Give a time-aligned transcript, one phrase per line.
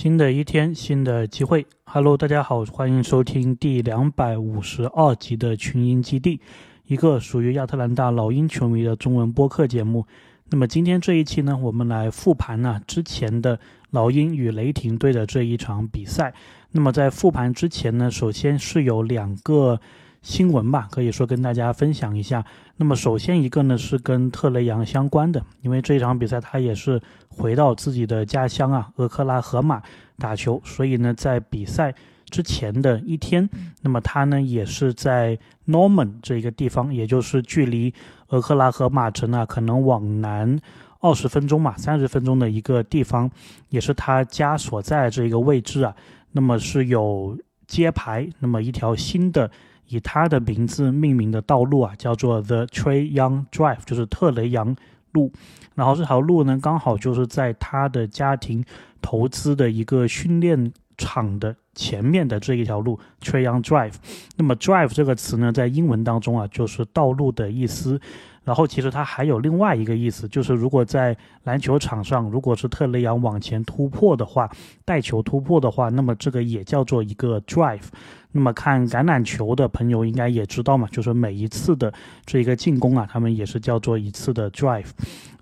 [0.00, 1.66] 新的一天，新的机会。
[1.84, 6.40] Hello，大家好，欢迎收听第两百五十二集的群英基地，
[6.86, 10.06] 一个属于亚特兰大老鹰球迷的中文播客节目。
[10.48, 16.32] 那么今天这一期呢，我们来复盘呢之前的老鹰与雷霆队的这一场比赛。
[16.70, 19.78] 那么在复盘之前呢，首先是有两个。
[20.22, 22.44] 新闻吧，可以说跟大家分享一下。
[22.76, 29.82] 那么首先一个呢是跟特雷杨相关的，因为这一场比赛他也是回到自己的家乡啊，俄克拉荷马
[30.18, 31.94] 打球，所以呢在比赛
[32.26, 33.48] 之前的一天，
[33.80, 37.92] 那么他呢也是在 Norman 这一个地方，也就是距离
[38.28, 40.60] 俄克拉荷马城啊可能往南
[41.00, 43.30] 二十分钟嘛，三十分钟的一个地方，
[43.70, 45.96] 也是他家所在这一个位置啊。
[46.32, 49.50] 那么是有揭牌，那么一条新的。
[49.90, 54.74] 以他的名字命名的道路啊，叫做 The Trey Young Drive，就是特雷杨
[55.12, 55.30] 路。
[55.74, 58.64] 然后这条路呢，刚好就是在他的家庭
[59.02, 63.94] 投资的一个训练场的前面的这一条路 Trey Young Drive。
[64.36, 68.00] 那么 Drive 这个词呢，在英文当中啊，就是道路的意思。
[68.42, 74.50] 然后其实它还有另外一个意思，就是如果在篮球场上，如果是特雷杨往前突破的话，
[74.84, 77.84] 带球突破的话，那么这个也叫做一个 Drive。
[78.32, 81.92] 那么看橄榄球的朋友应该也知道嘛，就是每一次的
[82.24, 84.90] 这一个进攻啊，他们也是叫做一次的 drive。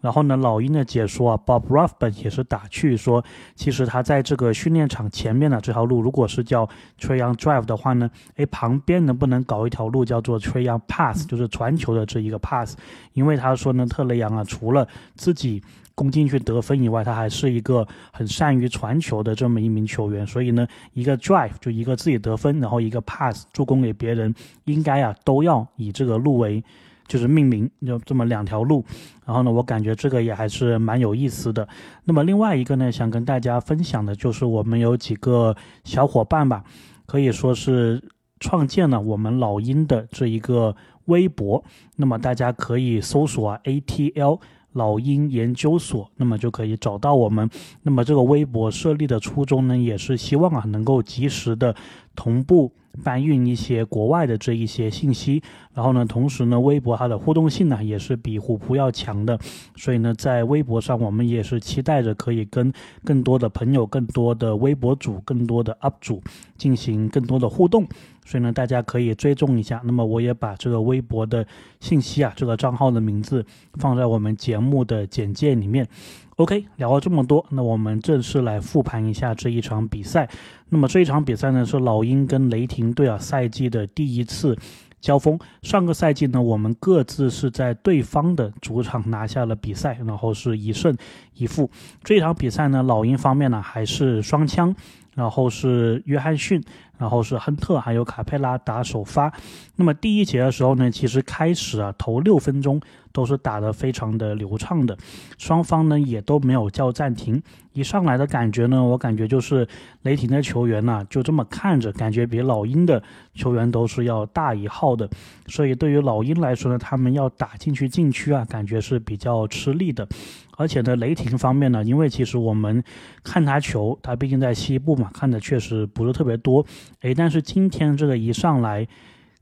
[0.01, 3.23] 然后呢，老鹰的解说啊，Bob Ruffin 也是打趣说，
[3.55, 12.39] 其实他在这个训练场前面的这条路，如果是叫 t r a y o n Drive 的话呢，诶，旁边能不能搞一条路叫做 t r a y o n Pass，就是传球的这一个
[12.39, 12.77] pass？
[13.13, 15.63] 因为他说呢，特雷杨啊，除了自己。
[15.99, 20.25] 攻进去得分以外，他还是一个很善于传球的这么一名球员。
[20.25, 24.33] 所以呢，一个 drive 就一个自己得分，然后一个 pass 助攻给别人，
[24.67, 26.63] 应该啊都要以这个路为
[27.09, 28.85] 就是命名，就这么两条路。
[29.27, 31.67] 然后呢，我感觉这个也还是蛮有意思的。
[32.05, 36.63] 那么另外一个呢，想跟大家分享的就是我们有几个小伙伴吧，
[37.07, 38.01] 可以说是
[38.39, 40.77] 创建了我们老鹰的这一个
[41.07, 41.65] 微博。
[41.97, 44.39] 那么大家可以搜索 ATL。
[44.73, 47.49] 老鹰研究所，那么就可以找到我们。
[47.83, 51.75] 那么这个微博设立的初衷呢，也是希望啊，能够及时的
[52.15, 52.73] 同步。
[53.05, 55.41] 搬运一些国外的这一些信息，
[55.73, 59.39] 然后呢，同时呢，微博它的互动性呢也是比虎扑要强的，
[59.77, 62.73] 所以呢，在微博上我们也是期待着可以跟
[63.05, 66.21] 更多的朋友、更多的微博主、更多的 UP 主
[66.57, 67.87] 进行更多的互动，
[68.29, 69.81] 所以呢，大家可以追踪一下。
[69.85, 71.47] 那么我也把这个微博的
[71.81, 73.43] 信息啊，这个账号的名字
[73.79, 75.89] 放在我们节目的简介里面。
[76.37, 80.29] OK，聊了这么多，那我们正式来复盘一下这一场比赛。
[80.69, 84.55] 那么这一场比赛呢，是老鹰跟雷霆队啊赛季的第一次
[85.01, 85.39] 交锋。
[85.63, 90.95] 上个赛季呢，我们各自是在对方的主场拿下了比赛，然后是一胜
[91.33, 91.71] 一负。
[92.05, 94.77] 这一场比赛呢，老鹰方面呢还是双枪，
[95.15, 96.63] 然后是约翰逊。
[96.99, 99.33] 然后是亨特还有卡佩拉打首发，
[99.81, 102.81] 那么第一节的时候呢，其实开始啊头六分钟
[103.13, 104.99] 都是打得非常的流畅的，
[105.39, 107.41] 双方呢也都没有叫暂停。
[107.73, 109.67] 一上来的感觉呢，我感觉就是
[110.03, 113.01] 雷霆的球员呢就这么看着，感觉比老鹰的
[113.35, 115.09] 球员都是要大一号的，
[115.47, 120.09] 所以对于老鹰来说呢，他们要打进去禁区啊，感觉是比较吃力的。
[120.57, 122.83] 而且呢，雷霆方面呢，因为其实我们
[123.23, 126.67] 看他球，他毕竟在西部嘛，看的确实不是特别多。
[127.03, 128.85] 诶，但是今天这个一上来，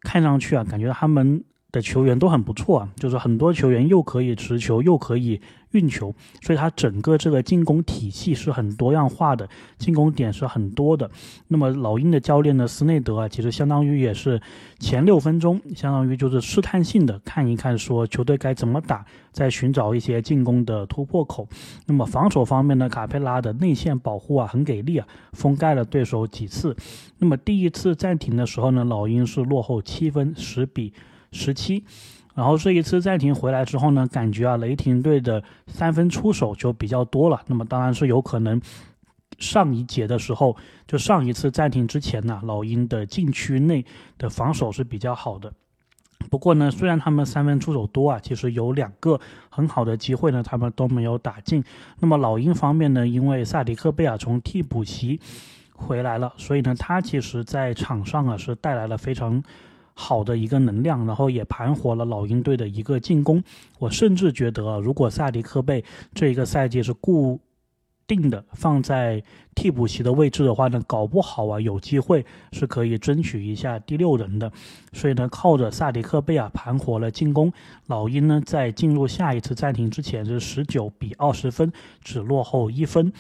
[0.06, 1.42] 看上去啊，感觉他们
[1.76, 5.40] 的球员都很不错啊，就是很多球员又可以持球，又可以。
[5.72, 11.10] 运球，所以他整个这个进攻体系是很多样化的，进攻点是很多的。
[11.48, 14.40] 那么老鹰的教练呢，斯内德啊，其实相当于也是
[14.78, 21.46] 前六分钟，相当于就是试探性的看一看，说球队该怎么打，在寻找一些进攻的突破口。
[21.84, 26.74] 那么防守方面呢，卡佩拉的内线保护啊很给力啊，封盖了对手几次。
[27.18, 30.94] 那么第一次暂停的时候呢，老鹰是落后七分，十比
[31.32, 31.84] 十七。
[32.34, 37.40] 然后这一次暂停回来之后呢，感觉啊，雷霆队的三分出手就比较多了。
[37.46, 38.60] 那么当然是有可能，
[39.38, 40.54] 上一节的时候，
[40.86, 43.82] 就上一次暂停之前呢，老鹰的禁区内
[44.18, 45.50] 的防守是比较好的。
[46.28, 49.18] 不过呢，虽然他们三分出手多啊，其实有两个
[49.48, 51.64] 很好的机会呢，他们都没有打进。
[52.00, 55.18] 那么老鹰方面呢，因为萨迪克贝尔从替补席
[55.74, 59.42] 回来了，所以呢，他其实在场上啊是带来了非常。
[59.98, 63.42] 好的一个能量，然后也盘活了老鹰队的一个进攻。
[63.78, 65.82] 我甚至觉得，如果萨迪克贝
[66.12, 67.40] 这一个赛季是固
[68.06, 69.22] 定的放在
[69.54, 74.52] 替补席的位置的话呢，搞不好啊，有机会是可以争取一下第六人的。
[74.92, 77.50] 所以呢，靠着萨迪克贝啊盘活了进攻，
[77.86, 81.72] 老鹰呢在进入下一次暂停之前是十九比二十分，
[82.02, 83.10] 只落后一分。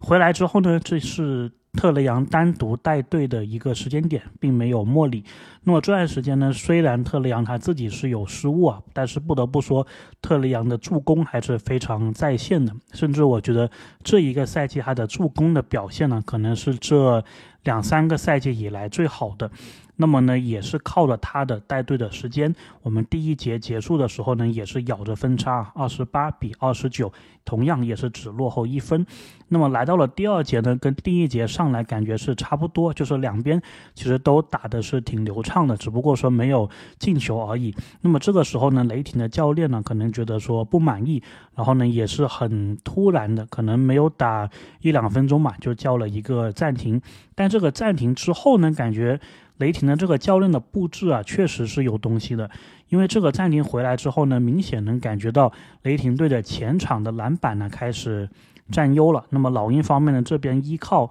[0.00, 1.52] 回来之后呢，这是。
[1.76, 5.24] 特雷杨单独带队的一个时间点，并没有莫里。
[5.64, 9.86] 那么这段时间呢，虽然特雷杨他自己是有失误啊，但是不得不说，
[10.22, 12.72] 特雷杨的助攻还是非常在线的。
[12.92, 13.70] 甚至我觉得
[14.02, 17.24] 这一个赛季他的助攻的表现呢，可能是这
[17.64, 19.50] 两三个赛季以来最好的。
[19.96, 27.12] 那么呢，也是靠着他的带队的时间，我们第一节结束的时候呢，也是咬着分差二十八比二十九，
[27.44, 29.06] 同样也是只落后一分。
[29.48, 33.62] 那么来到了第二节呢，跟第一节上来感觉是差不多，就是两边
[33.94, 36.68] 其实都打的是挺流畅的，只不过说没有
[36.98, 37.72] 进球而已。
[38.00, 41.22] 那么这个时候呢，雷霆的教练呢，可能觉得说不满意，
[41.54, 44.50] 然后呢，也是很突然的，可能没有打
[44.80, 47.00] 一两分钟嘛，就叫了一个暂停。
[47.36, 49.20] 但这个暂停之后呢，感觉。
[49.58, 52.50] 雷霆的这个教练的布置啊，确实是有东西的。
[52.88, 55.52] 因为这个暂停回来之后呢，明显能感觉到
[55.82, 58.28] 雷霆队的前场的篮板呢开始
[58.70, 59.24] 占优了。
[59.30, 61.10] 那么老鹰方面呢，这边依靠。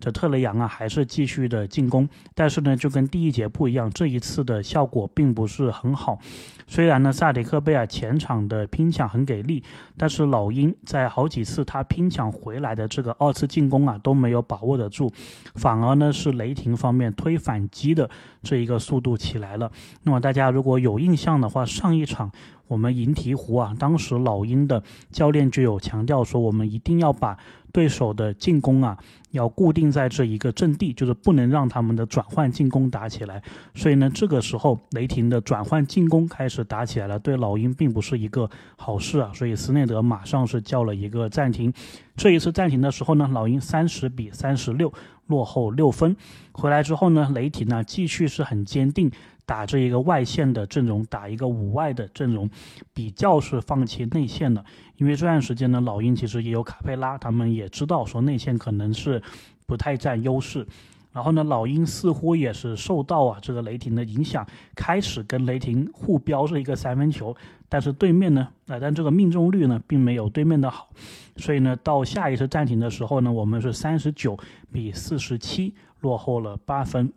[0.00, 6.18] 着特雷杨啊，还是继续的进攻，但是呢，就跟第一节不一样，这一次的效果并不是很好。
[6.66, 9.62] 虽然呢，萨迪克贝尔前场的拼抢很给力，
[9.96, 15.12] 但是老鹰在好几次他拼抢回来的这个二次进攻啊，都没有把握得住，
[15.54, 18.08] 反而呢是雷霆方面推反击的
[18.42, 19.70] 这一个速度起来了。
[20.02, 22.30] 那么大家如果有印象的话，上一场。
[22.66, 27.36] 我们银鹈鹕啊，当时老鹰的教练就有强调说，我们一定要把
[27.70, 28.96] 对手的进攻啊，
[29.32, 33.42] 要固定在这一个阵地，就是不能让他们的转换进攻打起来。
[33.74, 39.30] 所以呢，这个时候雷霆的转换进攻开始是打起来了，对老鹰并不是一个好事啊。
[39.34, 41.72] 所以斯内德马上是叫了一个暂停。
[42.16, 44.92] 这一次暂停的时候呢，老鹰三十比三十六
[45.26, 46.16] 落后六分。
[46.52, 49.10] 回来之后呢，雷霆呢继续是很坚定。
[49.46, 52.48] 打这一个外线的阵容，打一个五外的阵容，
[52.94, 54.64] 比较是放弃内线的。
[54.96, 59.22] 因为这段时间呢，老鹰其实也有卡佩拉，他们也知道说内线可能是
[59.66, 60.66] 不太占优势。
[61.14, 64.44] 然后呢，老鹰似乎也是受到啊这个雷霆的影响，
[64.74, 67.34] 开始跟雷霆互飙这一个三分球。
[67.68, 70.90] 但是对面呢，啊，但这个命中率呢，并没有对面的好。
[71.36, 74.36] 所以呢，到下一次暂停的时候呢，我们是三十九
[74.72, 77.12] 比四十七落后了八分。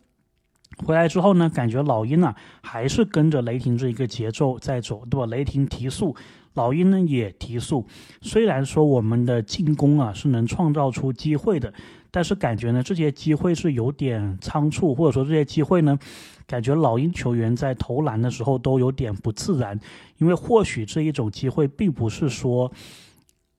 [0.86, 5.26] 回来之后呢，感觉老鹰呢还是跟着雷霆这一个节奏在走，对吧？
[5.26, 6.14] 雷霆提速，
[6.54, 7.84] 老鹰呢也提速。
[8.20, 11.72] 虽然说我们的进攻啊是能创造出机会的，
[12.10, 15.98] 但是感觉呢这些机会是有点仓促，或者说这些机会呢，
[16.46, 19.78] 感觉老鹰球员在投篮的时候都有点不自然，
[20.18, 22.72] 因为或许这一种机会并不是说。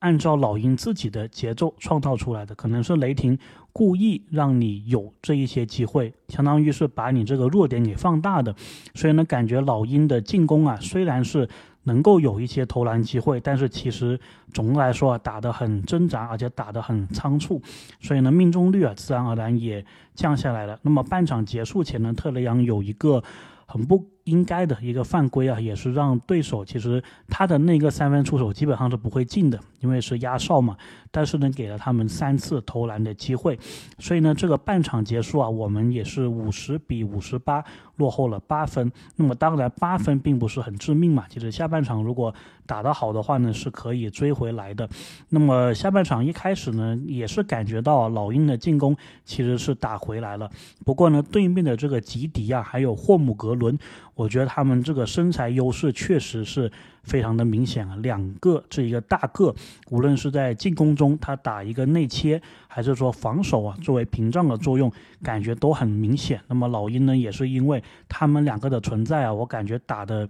[0.00, 3.38] 按照老鹰自己的节奏创造出来的，可能是雷霆
[3.70, 8.56] 故意让你有这一些机会，相当于是把你这个弱点给放大的。
[8.94, 11.46] 所以呢，感觉老鹰的进攻啊，虽然是
[11.84, 14.18] 能够有一些投篮机会，但是其实
[14.52, 17.60] 总的来说啊，打得很挣扎，而且打得很仓促，
[18.00, 19.84] 所以呢，命中率啊，自然而然也
[20.14, 20.78] 降下来了。
[20.82, 23.22] 那么半场结束前呢，特雷杨有一个
[23.66, 24.04] 很不。
[24.30, 30.76] 应该的一个犯规啊，也是让对手其实他的那个三分出手基本上是不会进的，因为是压哨嘛。
[31.12, 33.58] 但是呢，给了他们三次投篮的机会，
[33.98, 37.64] 所以呢，这个半场结束啊，我们也是五十比五十八
[37.96, 38.92] 落后了八分。
[39.16, 42.32] 那么当然八分并不是很致命嘛，其实下半场如果
[42.64, 44.88] 打得好的话呢，是可以追回来的。
[45.30, 50.48] 那么下半场一开始呢，也是感觉到老鹰的进攻其实是打回来了。
[50.84, 53.76] 不过呢，对面的这个吉迪啊，还有霍姆格伦。
[54.20, 56.70] 我觉得他们这个身材优势确实是
[57.04, 59.54] 非常的明显啊，两个这一个大个，
[59.88, 66.38] 无论是在进攻中他打一个内切，还是说防守啊，作为屏障的作用，感觉都很明显。
[66.48, 70.28] 那么老鹰呢，也是因为他们两个的存在啊，我感觉打的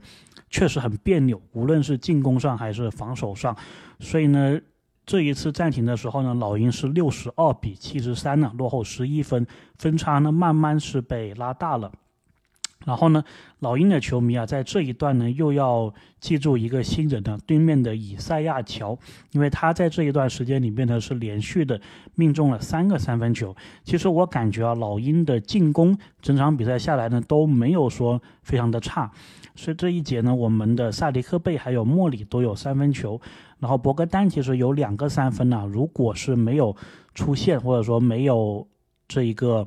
[0.51, 3.57] 确实很别扭，无论是进攻上还是防守上。
[3.99, 4.61] 所以呢，
[5.05, 9.45] 这一次暂停的时候呢，老鹰是六十二比七十三呢，落后十一分，
[9.79, 11.91] 分差呢慢慢是被拉大了。
[12.87, 13.23] 然后呢，
[13.59, 18.99] 老鹰的球迷啊，在这一段呢，又要记住一个新人呢，对面的以赛亚乔，
[19.33, 21.79] 因为他在这一段时间里面呢，是连续的
[22.15, 23.55] 命中了三个三分球。
[23.85, 29.13] 其实我感觉啊，老鹰的进攻整场比赛下来呢，都没有说非常的差。
[29.55, 33.21] 所以这一节呢，我们的萨迪克贝还有莫里都有三分球，
[33.59, 36.75] 然后博格丹其实有两个三分呢，如果是没有
[37.15, 38.67] 出现或者说没有
[39.07, 39.67] 这一个。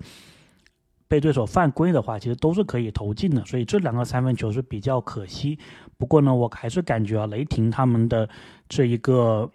[1.07, 5.59] 被对手犯规的话，其实都是可以投进的，所以这两个三分球是比较可惜。
[5.97, 8.27] 不过呢，我还是感觉啊，雷霆他们的
[8.67, 9.49] 这一个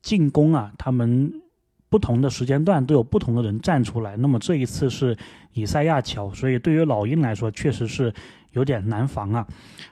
[0.00, 1.32] 进攻啊，他们
[1.88, 4.16] 不同的时间段都有不同的人站出来。
[4.16, 5.16] 那么这一次是
[5.52, 8.12] 以赛亚乔，所以对于老鹰来说确实是
[8.52, 9.46] 有点难防啊。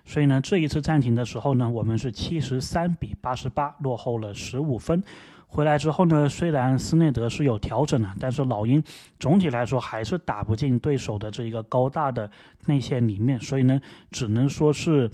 [0.04, 5.02] 所以呢，这一次暂停的时候呢，我们是七十三比八十八落后了十五分。
[5.50, 8.82] 回来之后呢，虽然斯内德是有调整了，但是老鹰
[9.18, 12.30] 总体来说还是打不进对手的这一个高大的
[12.66, 13.80] 内线里面，所以呢，
[14.10, 15.10] 只能说是。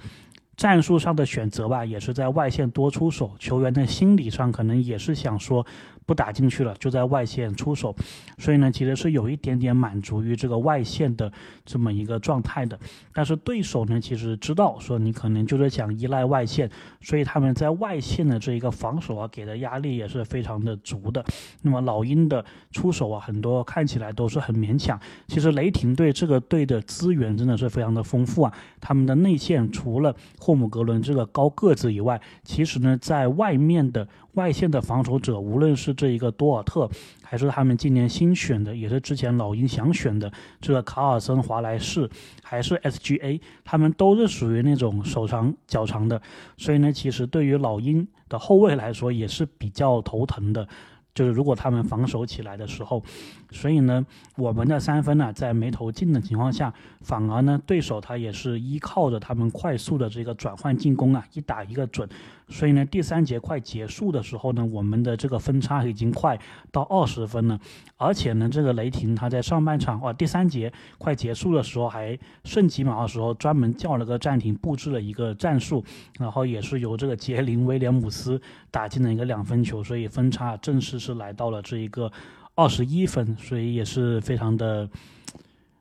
[0.56, 3.32] 战术上的选择吧，也是在外线多出手。
[3.38, 5.66] 球员的心理上可能也是想说。
[6.06, 7.94] 不打进去了，就在外线出手，
[8.38, 11.30] 所以呢，其实是有一点点满足于这个外线的
[11.64, 12.78] 这么一个状态的。
[13.12, 16.70] 但是对手呢，其实知道说你可能就是想依赖外线，
[17.00, 21.24] 所以他们在外线的这一个防守啊，给的压力也是非常的足的。
[21.62, 24.98] 那么老鹰的出手啊，很多看起来都是很勉强。
[25.26, 34.06] 其实雷霆队这个队的资源真的是非常的丰富啊，他们的内线除了霍姆格伦这个高个子以外，其实呢，在外面的。
[34.36, 36.88] 外线的防守者，无论是这一个多尔特，
[37.22, 42.08] 还是他们今年新选的，也是之前老鹰想选的这个卡尔森华莱士，
[42.42, 46.20] 还是 SGA，他们都是属于那种手长脚长的，
[46.56, 50.68] 所以呢，其实对于老鹰的后卫来说也是比较头疼的。
[51.14, 53.02] 就是如果他们防守起来的时候，
[53.50, 54.04] 所以呢，
[54.36, 62.06] 我们的三分呢，在没投进的情况下，反而呢，对手他也是依靠着他们快速的这个转换进攻啊，一打一个准。
[62.48, 66.38] 所以呢，第三节快结束的时候呢，我们的这个分差已经快
[66.70, 67.58] 到二十分了。
[67.96, 75.84] 而且呢，这个雷霆他在上半场哇，第三节快结束的时候还剩几秒的时候，专门叫了个暂停，布置了一个战术，
[76.18, 82.10] 然后也是由这个杰林威廉姆斯打进了一个两分球，所以分差正式是来到了这一个
[82.54, 84.88] 二十一分，所以也是非常的。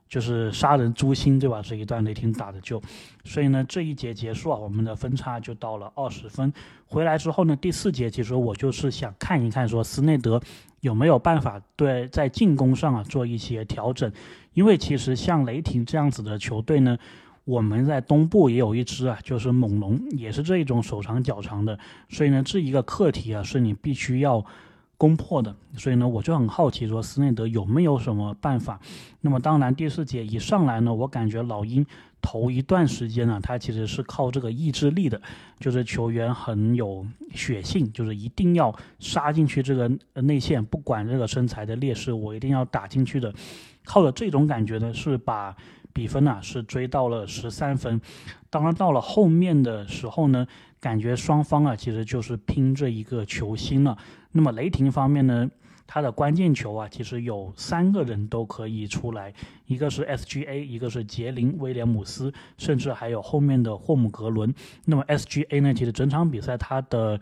[0.08, 1.62] 就是杀人诛心，对吧？
[1.64, 2.82] 这一段雷霆打的就，
[3.24, 6.54] 所以呢，这一节结束啊，我们的分差就到了二十分。
[6.86, 10.40] 回来之后呢，第四节其实我就是想看一看，说斯内德
[10.82, 14.12] 有没有办法对在进攻上啊做一些调整，
[14.54, 16.98] 因为其实像雷霆这样子的球队呢，
[17.44, 21.78] 我们在东部也有一支啊，就是猛龙，也是这一种手长脚长的，
[22.10, 24.46] 所以呢，这一个课题啊，是你必须要。
[24.98, 28.80] 攻破的，所以呢，我就很好奇，说斯内德有没有什么办法？
[29.22, 31.86] 那么当然，第四节一上来呢，我感觉老鹰
[32.22, 35.22] 头一段时间呢，他其实是靠这个意志力的，
[35.60, 43.34] 就是球员很有血性，就是一定要杀进去这个内线，不管这个身材的劣势，我一定要打进去的。
[43.84, 45.56] 靠着这种感觉呢，是把
[45.94, 48.00] 比分呢是追到了十三分。
[48.50, 50.48] 当然到了后面的时候呢，
[50.80, 53.98] 感觉双方啊其实就是拼这一个球星了。
[54.38, 55.50] 那么雷霆方面呢，
[55.88, 59.34] 他的关键球啊，其实有三个人都可以出来，
[59.65, 64.54] 一个是 SGA，一个是杰林威廉姆斯，甚至还有后面的霍姆格伦。
[64.84, 67.18] 那么 SGA 呢，其实整场比赛他的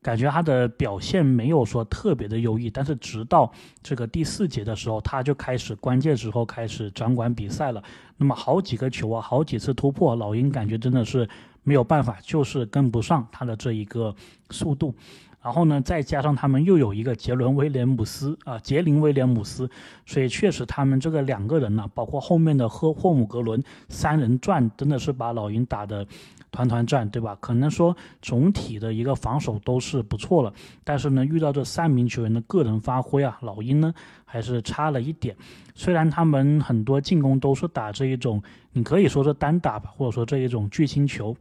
[0.00, 3.52] 感觉他的表现没有说特别的优异，但是直到
[3.82, 7.82] 这个第四节的时候，他就开始关键时候开始掌管比赛了。
[8.16, 11.28] 那么好几个球啊，好几次突破，老鹰感觉真的是
[11.64, 14.14] 没有办法，就是跟不上他的这一个
[14.50, 14.94] 速度。
[15.42, 19.68] 然后呢，再加上他们又有一个杰伦威廉姆斯啊，杰林威廉姆斯，
[20.06, 26.06] 所以确实他们这个两个人呢，包括后面的赫霍姆格伦三人转，真的是把老鹰打的
[26.52, 27.36] 团团转，对吧？
[27.40, 33.92] 可能说总体的一个防守都是不错了，但是呢，遇到这三名球员的个人发挥啊，老鹰呢
[34.24, 35.34] 还是差了一点。
[35.74, 41.36] 虽然他们很多进攻都是打这一种，你可以说是单打吧，或者说这一种巨星球，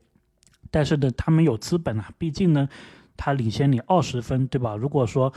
[0.72, 2.67] 但是呢，他们有资本啊，毕竟呢。
[3.23, 4.75] 他领先你二十分，对吧？
[4.75, 5.31] 如果说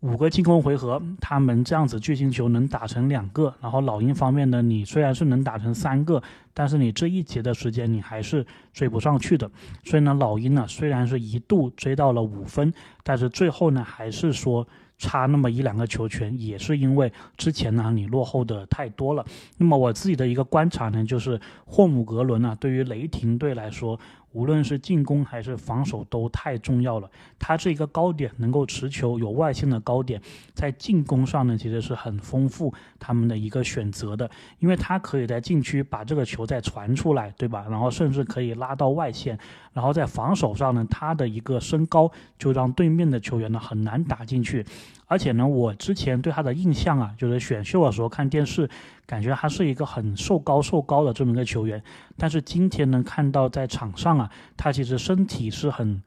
[0.00, 6.22] 五个进攻回合，他们这样子巨星球能打成两个，然后老鹰方面呢，你虽然是能打成三个，
[6.54, 9.50] 但是你这一节的时间你还是追不上去的。
[9.84, 19.22] 所以呢，老鹰呢虽然是一度追到了五分，但是最后呢还是说差那么一两个球权，也是因为之前呢你落后的太多了。
[19.58, 24.00] 那么我自己的一个观察呢，就是霍姆格伦啊，对于雷霆队来说。
[24.34, 27.10] 无论是进攻还是防守都太重要了。
[27.38, 30.20] 他这个高点能够持球，有外线的高点，
[30.52, 37.64] 在进攻上呢，其实是很丰富他们的一个选择的，因为他可以在禁区把这个球再传出来，对吧？
[37.70, 39.38] 然后甚至可以拉到外线，
[39.72, 44.66] 然后在防守上呢，他的一个身高就让对面的球员呢很难打进去。
[45.06, 48.68] 而且呢，我之前对他的印象啊，就是选秀的时候看电视，
[49.06, 51.82] 感觉他是一个很瘦高瘦高的这么一个球员。
[52.16, 56.02] 但是今天能，看到在场上啊，他其实身体是很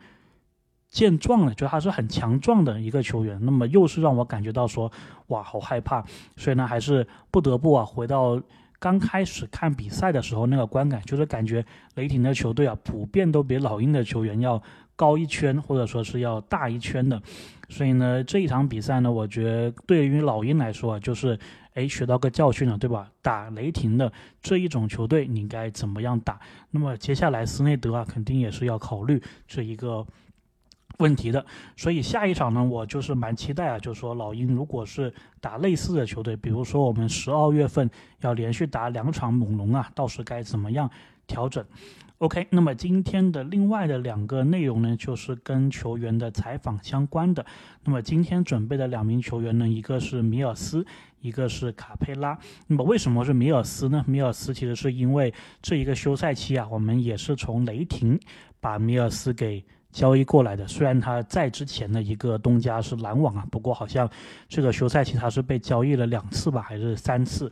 [0.90, 3.38] 健壮的，就他是很强壮的一个球员。
[3.44, 4.92] 那么又是让我感觉到说，
[5.28, 6.04] 哇，好害怕。
[6.36, 8.42] 所以呢，还是不得不啊，回到
[8.80, 14.62] 刚开始看比赛的时候那个观感，就是感觉雷霆的球队啊，普遍都比老鹰的球员要
[14.98, 17.22] 高一圈，或者说是要大一圈的。
[17.70, 21.40] 所以呢，这一场比赛呢，我觉得对于老鹰来说啊，就是
[21.74, 23.10] 哎学到个教训了，对吧？
[23.22, 24.12] 打雷霆的
[24.42, 26.38] 这一种球队，你该怎么样打？
[26.72, 30.06] 那么接下来斯内德啊，肯定也是要考虑这一个。
[31.00, 37.88] 问题的，所以下一场呢，我就是蛮期待啊，就是说老鹰如果是打类似的球队，比如说我们十二月份
[38.22, 40.90] 要连续打两场猛龙啊，到时该怎么样
[41.28, 41.64] 调整
[42.20, 47.46] ？OK，那么今天的另外的两个内容呢，就是跟球员的采访相关的。
[47.84, 50.86] 那么今天准备的两名球员呢，一个是米尔斯，
[51.22, 52.38] 一个是卡佩拉。
[52.68, 54.04] 那么为什么是米尔斯呢？
[54.08, 58.20] 米尔斯其实是因为这一个休赛期啊，我们也是从雷霆
[58.60, 59.64] 把米尔斯给。
[59.90, 64.08] 交易过来的，虽然他在之前的一个东家是篮网啊，不过好像
[64.48, 67.50] 这个休赛期他是被交易了两次吧，还是三次。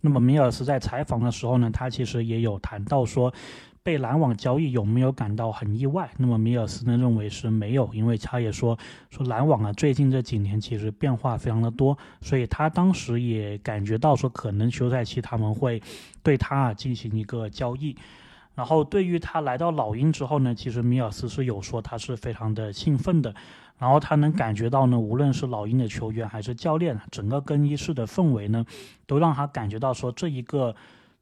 [0.00, 3.32] 那么米尔斯在采访的时候呢，他其实也有谈到说，
[3.82, 6.10] 被篮网交易有没有感到很意外？
[6.18, 15.80] 那么米尔斯呢认为是没有，因为他也说说篮网啊最近这几年其实变化非常的多，所以他当时也感觉到说可能休赛期他们会
[16.22, 17.96] 对他啊进行一个交易。
[18.54, 23.34] 然后对于他来到老鹰之后呢，其实米尔斯是有说他是非常的兴奋的，
[23.78, 28.66] 然后他能感觉到呢，无论是老鹰的球员还是教练，整个更衣室的氛围呢，
[29.06, 30.74] 都让他感觉到说这一个。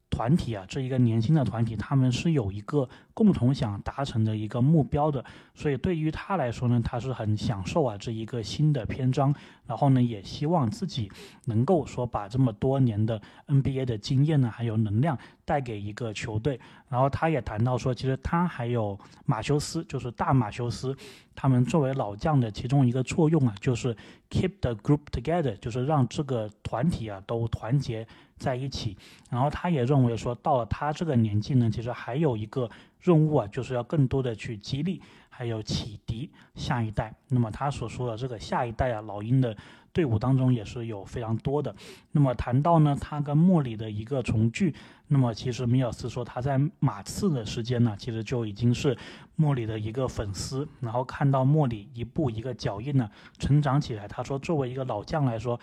[0.09, 5.23] 团体啊，这一个年轻的团体，他们是有一个共同想达成的一个目标的，
[5.53, 9.33] 所以对于他来说呢，他是很享受啊这一个新的篇章，
[9.65, 11.11] 然后呢，也希望自己
[11.45, 16.59] 能够说把这么多年的 NBA 的经验呢，还有能量带给一个球队。
[16.89, 20.95] 然后他也谈到说，其实他还有马修斯，就是大马修斯，
[21.35, 23.95] 他们作为老将的其中一个作用啊，就是
[24.29, 28.07] keep the group together，就是让这个团体啊都团结。
[28.37, 28.95] 在一起，
[29.29, 32.69] 然后他也认为说，到了他这个年纪呢，其实还有一个
[33.01, 37.13] 任务啊，就是要更多的去激励，还有启迪下一代。
[37.29, 39.55] 那么他所说的这个下一代啊，老鹰的
[39.91, 41.75] 队伍当中也是有非常多的。
[42.11, 44.73] 那么谈到呢，他跟莫里的一个重聚，
[45.07, 48.95] 那么其实米尔斯说他在马刺的时间呢，其实就已经是
[49.35, 55.59] 莫里的一个粉丝，然后看到莫里一步一个脚印呢成长起来，他说作为一个老将来说。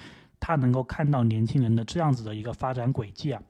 [0.46, 3.40] 他能够看到年轻人的这样子的一个发展轨迹啊，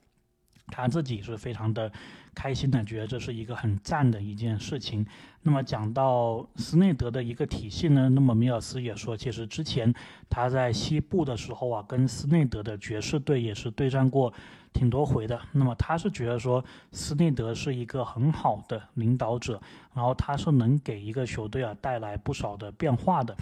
[0.69, 1.91] 他自己是非常的
[2.33, 5.05] 开心的，觉得这是一个很赞的一件事情。
[5.43, 9.93] 那么讲到斯内德的一个体系呢，那么米尔斯也说，其实之前
[10.31, 14.33] 他在西部的时候啊，跟斯内德的爵士队也是对战过。
[14.75, 19.59] 挺多回的，那么他是觉得说斯内德是一个很好的领导者，
[19.95, 23.35] 然后他是能给一个球队啊带来不少的变化的。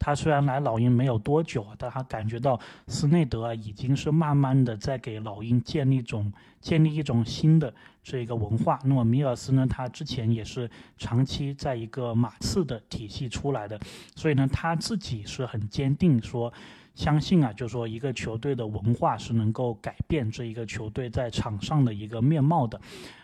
[0.00, 7.72] 他虽然来老鹰没有多久，但他感觉到斯内德啊已经是慢慢的在给老鹰建立种建立一种新的
[8.02, 8.80] 这个文化。
[8.82, 13.78] 那么米尔斯呢，他之前也是长期在一个马刺的体系出来的，
[14.16, 16.52] 所以呢他自己是很坚定说。
[16.94, 22.80] 相信啊，就是说一个球队的文化是能够改变这一个球队在场上的一个面貌的。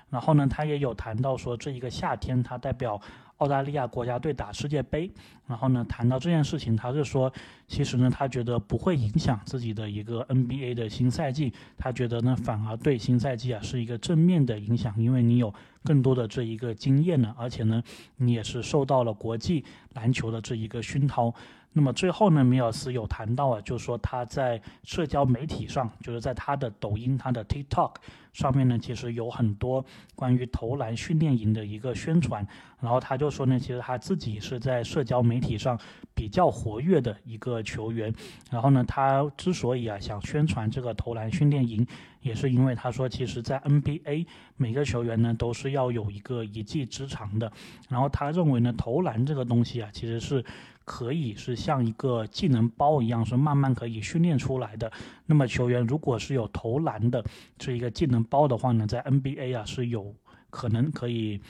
[0.08, 2.98] 然后呢，他也有谈到说，这一个夏天他代表
[3.38, 5.10] 澳大利亚国家队打世界杯。
[5.48, 7.30] 然后呢，谈到这件事情，他是说，
[7.66, 11.52] 其实呢，他觉得不会影响自己的一个 NBA 的新赛季。
[11.76, 15.52] 他觉得呢，反而对新赛季啊是一个正面的影响，因为你有
[15.82, 17.82] 更多的这一个经验呢，而且呢，
[18.16, 21.34] 你也是受到了国际篮球的这一个熏陶。
[21.78, 27.96] 那么最后呢，米尔斯有谈到啊，就是说他在社交媒体上，就是在他的抖音、他的 TikTok
[28.32, 29.84] 上面呢，其实有很多
[30.14, 32.48] 关于投篮训练营的一个宣传。
[32.80, 35.78] 然后他就说呢，其实他自己是在社交媒体上
[36.14, 38.10] 比较活跃的一个球员。
[38.50, 41.86] 然后呢，他之所以啊想宣传这个投篮训练营，
[42.22, 44.24] 也是因为他说，其实，在 NBA
[44.56, 47.52] 每个球员呢都是要有一个一技之长的。
[47.90, 50.42] 然后他认为呢，投篮这个东西啊，其实是。
[50.86, 54.90] 可以是像一个技能包一样，是慢慢可以训练出来的。
[55.26, 57.22] 那么球员如果是有投篮的
[57.58, 60.14] 这一个技能包的话呢，在 NBA 啊是有
[60.48, 61.40] 可能可以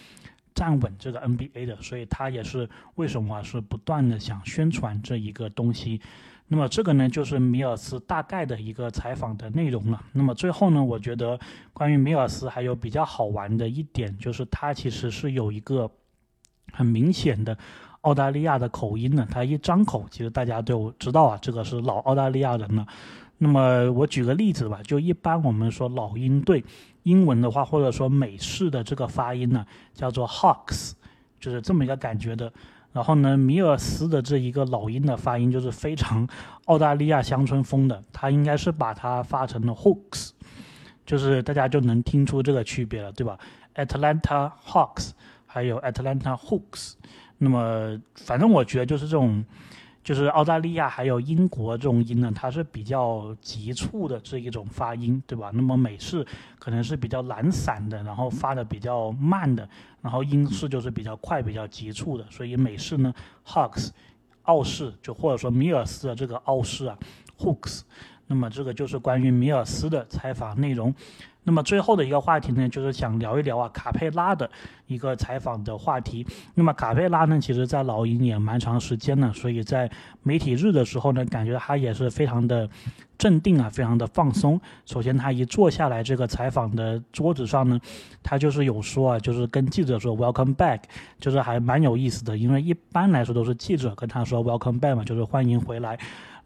[0.55, 1.77] 站稳这个 NBA 的。
[1.83, 6.01] 所以他也是为什么是不断的想宣传这一个东西。
[6.49, 10.03] 那么这个呢就是米尔斯大概的一个采访的内容了。
[10.12, 11.38] 那么最后呢，我觉得
[11.75, 15.90] 关于米尔斯还有比较好玩的一点，就是他其实是有一个
[16.72, 17.59] 很明显的。
[18.07, 22.87] 澳大利亚的口音呢，他一张口，其实大家都知道啊，这个是老澳大利亚人了。
[23.38, 26.64] 那么我举个例子吧，就一般我们说老鹰队，
[27.03, 30.92] 英文的话或者说美式的这个发音呢，叫做 Hawks，
[31.40, 32.53] 就是这么一个感觉的。
[32.92, 36.27] 然后呢，米尔斯的这一个老鹰的发音就是非常
[36.66, 40.31] 澳大利亚乡村风的，他应该是把它发成了 Hawks。
[41.05, 43.37] 就是大家就能听出这个区别了，对吧
[43.75, 45.11] ？Atlanta Hawks
[45.45, 46.95] 还有 Atlanta Hooks。
[47.38, 49.44] 那么反正我觉得就是这种。
[50.07, 55.51] 就是澳大利亚还有英国这种音呢，它是比较急促的这一种发音，对吧？
[55.53, 56.25] 那么美式
[56.61, 59.68] 可能是比较懒散的，然后发的比较慢的，
[60.01, 62.25] 然后英式就是比较快、比较急促的。
[62.31, 63.12] 所以美式呢
[63.44, 63.88] ，Hawks，
[64.44, 66.96] 澳式就或者说米尔斯的这个澳式啊
[67.40, 67.81] ，Hooks。
[68.29, 70.94] 那么这个就是关于米尔斯的采访内容。
[71.46, 74.50] 那么最后的一个话题呢，就是想聊一聊啊卡佩拉的
[74.88, 76.26] 一个采访的话题。
[76.54, 79.88] 那么卡佩拉呢，其实在老鹰也蛮长时间了，所以在
[80.24, 82.68] 媒体日的时候呢，感觉他也是非常的
[83.16, 84.61] 镇定啊，非常的放松。
[84.87, 87.80] 首先他一坐下来这个采访的桌子上呢，
[88.24, 90.80] 他就是有说啊，就是跟记者说 “Welcome back”，
[91.20, 95.96] 就是还蛮有意思的，因为一般来说都是记者跟他说 “Welcome back” 嘛，就是欢迎回来。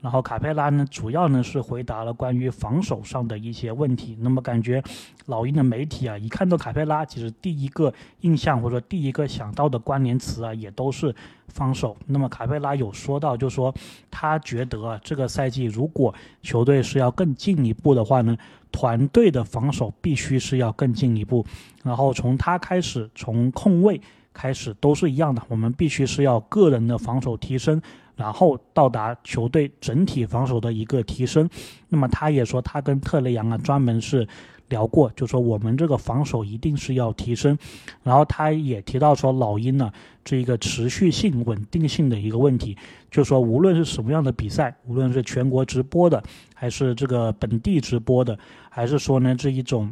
[0.01, 4.17] 然后卡佩拉呢，主要呢是回答了关于防守上的一些问题。
[4.21, 4.83] 那么感觉
[5.27, 11.15] 老鹰的媒体啊，一看到卡佩拉，其实第一个印象或者说第一个想到的关联词啊，也都是
[11.49, 11.95] 防守。
[12.07, 13.75] 那么卡佩拉有说到，就说
[14.11, 18.35] 他觉得这个赛季如果球队是要更进一步的话呢，
[18.73, 21.45] 团队的防守必须是要更进一步。
[21.83, 24.01] 然后从他开始，从控卫
[24.33, 27.83] 开始都是一样的，我们必须是要个人的防守提升。
[28.21, 31.49] 然后到达球队整体防守的一个提升，
[31.89, 34.29] 那么他也说他跟特雷杨啊专门是
[34.69, 37.57] 聊过，就说我们这个防守一定是要提升。
[38.03, 39.91] 然后他也提到说老鹰呢
[40.23, 42.77] 这一个持续性稳定性的一个问题，
[43.11, 46.23] 就说无论是什么样的比赛，无论是全国直播的，
[46.55, 49.91] 还是这个本地直播的，还是说呢这一种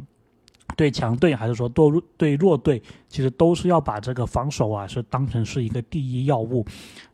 [0.77, 6.63] 对强队，还是说对对弱队，其实都是要把这个防守啊是当成是一个第一要务。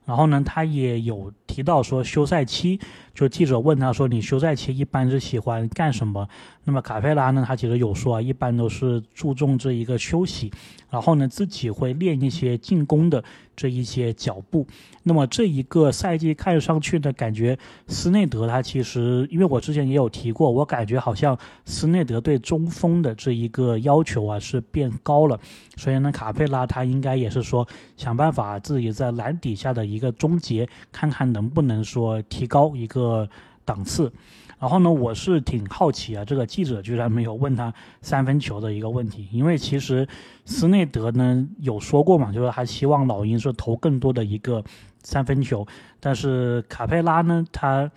[0.06, 2.80] 然后呢，他也有提到说休赛期，
[3.14, 6.30] 就记者问他说：“你休赛期一般是喜欢干什么？”
[6.66, 10.52] 那么卡佩拉呢，他其实有说啊，一般都是注重这一个休息，
[10.90, 13.24] 然后呢自己会练一些进攻的
[13.56, 14.68] 这一些脚步。
[15.04, 25.40] 那么这一个赛季看上去呢，感觉斯内德他其实，因为我之前也有提过，我感觉好像斯内德对中锋的这一个要求啊是变高了，
[25.78, 29.86] 所以呢，卡佩拉他应该也是说想办法自己在篮底下的。
[29.86, 33.30] 一个终结，看看能不能说提高一个
[33.64, 34.12] 档次。
[34.60, 40.08] 然后呢，我是挺好奇啊，这个记者居然没有问他三分球的一个问题，因为其实
[40.46, 44.64] 斯内德呢有说过嘛，就是他希望老鹰是投更多的一个
[45.04, 45.66] 三分球。
[46.00, 47.92] 但是卡佩拉呢，他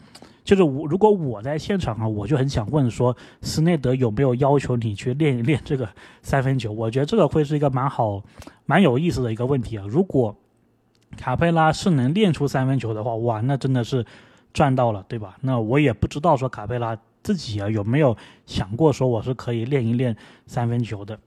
[0.44, 5.88] 就是我如果我在现场啊，我就很想问说，斯内德有没有要求你去练一练这个
[6.22, 6.72] 三分球？
[6.72, 8.22] 我觉得这个会是一个蛮好、
[8.66, 9.84] 蛮有意思的一个问题啊。
[9.86, 10.34] 如果
[11.16, 14.04] 卡佩拉是能练出三分球的话，哇，那真的是
[14.52, 15.36] 赚到了，对吧？
[15.40, 21.18] 那我也不知道说卡佩拉自己啊有没有想过说我是可以练一练三分球的。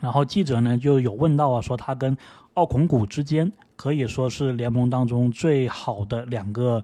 [0.00, 2.16] 然后记者呢就有问到啊，说他跟
[2.54, 6.82] 奥孔古之间可以说是联盟当中最好的两个，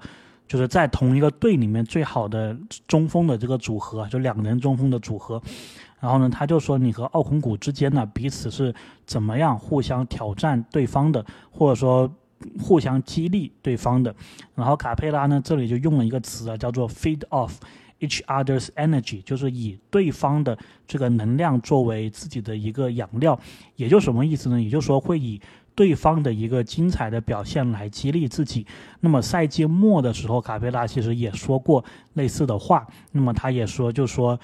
[0.49, 5.41] 就是在同一个队里面最好的中锋的这个组合，就两人中锋的组合。
[6.01, 8.75] 然后呢，他就说你和奥孔古之间呢彼此是
[9.07, 12.11] 怎么样互相挑战对方的，或者说
[12.61, 14.15] 互相激励对方的。
[14.55, 17.53] 然后卡佩拉呢这里就用了一个词啊，叫做 feed off
[18.01, 23.39] each other's energy，就是以对方的这个能量作为自己的一个养料。
[23.77, 24.61] 也就什么意思呢？
[24.61, 25.41] 也就是说会以
[25.75, 28.67] 对方的一个精彩的表现来激励自己。
[29.01, 32.87] 那么赛季末的时候，卡佩拉其实也说过类似的话。
[33.13, 34.39] 那么他也说，就说。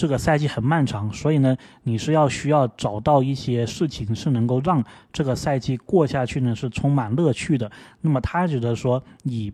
[0.00, 4.82] 这个赛季很漫长，所以呢，你是要需要找到一些事情是能够让
[5.12, 7.70] 这个赛季过下去呢，是充满乐趣的。
[8.00, 9.52] 那么他觉得说，以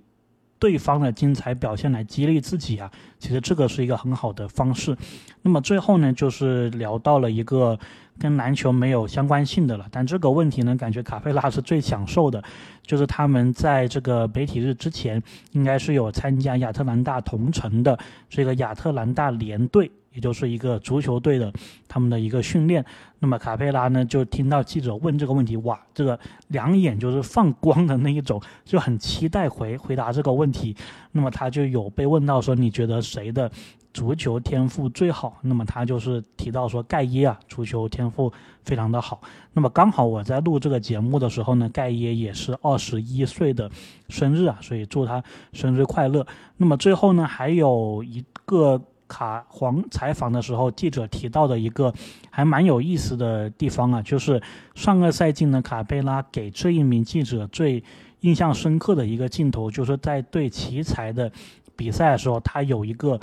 [0.61, 4.96] 对方的精彩表现来激励自己啊，其实这个是一个很好的方式。
[5.42, 7.76] 那么最后呢，就是聊到了一个
[8.16, 12.40] 跟篮球没有相关性的了，但这个问题呢，感觉卡佩拉是最享受的，
[12.87, 17.98] 就是他们在这个媒体日之前，应该是有参加亚特兰大同城的
[18.30, 19.90] 这个亚特兰大联队。
[20.16, 21.52] 也就是一个足球队的
[21.87, 22.83] 他们的一个训练，
[23.18, 30.74] 那么卡佩拉呢就听到记者问这个问题，哇，这个两眼就是放光的那一种，就很期待回回答这个问题。
[31.12, 33.50] 那么他就有被问到说，你觉得谁的
[33.92, 35.37] 足球天赋最好？
[35.42, 38.33] 那么他就是提到说盖耶啊，足球天赋
[38.64, 39.20] 非常的好。
[39.52, 43.70] 那么刚好我在录这个节目的时候呢，盖耶也是二十一岁的
[44.09, 46.26] 生日啊，所以祝他生日快乐。
[46.57, 48.81] 那么最后呢，还有一个。
[49.09, 51.92] 卡黄采访的时候，记者提到的一个
[52.31, 54.42] 还蛮有意思的地方啊，就是
[54.75, 57.83] 上个赛季呢，卡贝拉给这一名记者最
[58.21, 61.31] 印象深刻的一个镜头，就是在对奇才的
[61.77, 63.21] 比赛的时候，他有一个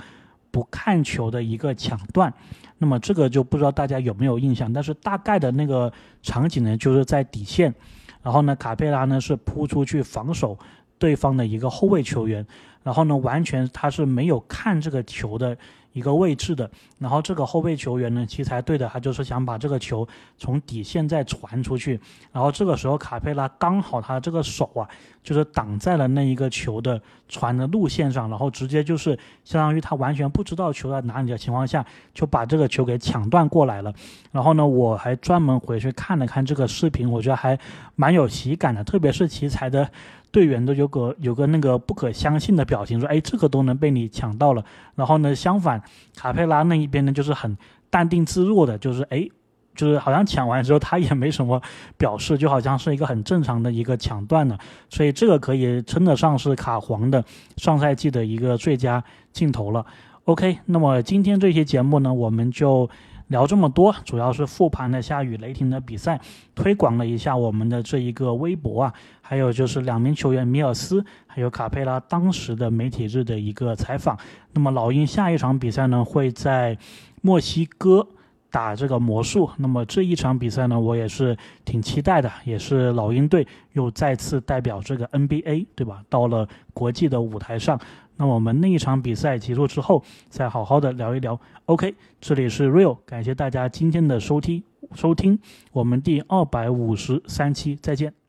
[0.50, 2.32] 不看球的一个抢断。
[2.78, 5.92] 那么这个就不知道大家有没有印象，但是大概的那个
[6.22, 7.74] 场景呢，就是在底线，
[8.22, 10.58] 然后呢，卡佩拉呢是扑出去防守
[10.98, 12.44] 对方的一个后卫球员，
[12.84, 15.58] 然后呢，完全他是没有看这个球的。
[15.94, 16.68] 一个位置的，
[16.98, 20.04] 然后这个后备球员呢，其实才对的，他就是想把这个球
[20.36, 22.00] 从底线再传出去，
[22.32, 24.82] 然后这个时候卡佩拉刚好他这个手啊，
[25.22, 33.94] 就是挡在了那一个球的传的路线上，然后直接就是相当于他完全不知道球在哪里的情况下，就把这个球给抢断过来了。
[34.32, 37.56] 然后呢，我还专门回去看了看这个视频，我觉得还
[37.94, 39.88] 蛮有喜感的，特别是奇才的。
[40.34, 44.64] 队员都有个有个那个不可相信的表情，说：“哎，这个都能被你抢到了。”
[44.96, 45.80] 然后呢，相反，
[46.16, 47.56] 卡佩拉那一边呢，就是很
[47.88, 49.28] 淡定自若的，就是哎，
[49.76, 51.62] 就是好像抢完之后他也没什么
[51.96, 54.58] 表示，就好像是一个很正常的一个抢断的。
[54.90, 57.24] 所以这个可以称得上是卡皇的
[57.56, 59.86] 上赛季的一个最佳镜头了。
[60.24, 62.90] OK，那么今天这期节目呢，我们就。
[63.28, 66.20] 聊这么多，主要是复盘了下与雷霆的比赛，
[66.54, 74.18] 推广了一下我们的这一个微博啊，还有就是两名球员米尔斯还有卡佩拉当时的媒体日的一个采访。
[74.52, 76.76] 那么老鹰下一场比赛呢，会在
[77.22, 78.06] 墨西哥
[78.50, 79.50] 打这个魔术。
[79.56, 86.02] 那么这一场比赛呢，我也是挺期待的，也是老鹰队又再次代表这个 NBA，对吧？
[86.08, 87.80] 到了国际的舞台上。
[88.16, 91.38] 那我们那一场比赛结束之后，再好好的聊一聊。
[91.66, 94.62] OK，这里是 Real，感谢大家今天的收听
[94.94, 95.38] 收听，
[95.72, 98.23] 我们第二百五十三期再见。